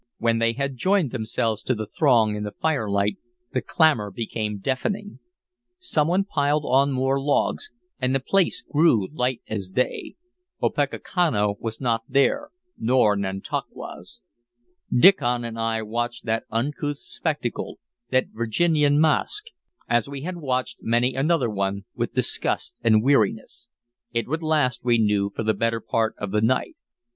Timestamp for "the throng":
1.75-2.35